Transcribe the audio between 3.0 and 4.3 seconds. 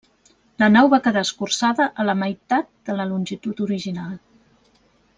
la longitud original.